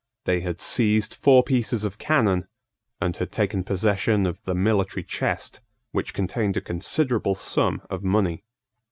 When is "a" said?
6.57-6.61